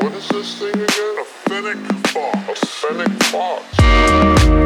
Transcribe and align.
What 0.00 0.14
is 0.14 0.28
this 0.28 0.58
thing 0.58 0.74
again? 0.74 1.18
A 1.18 1.24
fennec 1.24 2.06
fox. 2.08 2.62
A 2.62 2.66
fennec 2.66 3.22
fox. 3.24 4.59